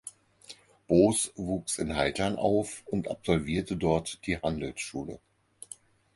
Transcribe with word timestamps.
Bos 0.87 1.31
wuchs 1.35 1.77
in 1.77 1.95
Haltern 1.95 2.35
auf 2.35 2.81
und 2.87 3.07
absolvierte 3.07 3.77
dort 3.77 4.25
die 4.25 4.39
Handelsschule. 4.41 5.19